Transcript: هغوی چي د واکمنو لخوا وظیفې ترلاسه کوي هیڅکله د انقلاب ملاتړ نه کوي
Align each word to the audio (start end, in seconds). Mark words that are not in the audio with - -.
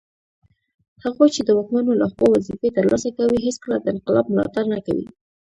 هغوی 1.03 1.29
چي 1.35 1.41
د 1.43 1.49
واکمنو 1.57 1.99
لخوا 2.01 2.27
وظیفې 2.29 2.69
ترلاسه 2.77 3.09
کوي 3.17 3.37
هیڅکله 3.47 3.75
د 3.81 3.85
انقلاب 3.93 4.25
ملاتړ 4.29 4.63
نه 4.73 4.79
کوي 4.85 5.07